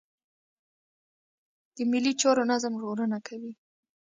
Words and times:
د 1.75 1.77
مالي 1.91 2.13
چارو 2.21 2.43
نظم 2.51 2.73
ژغورنه 2.81 3.17
کوي. 3.27 3.53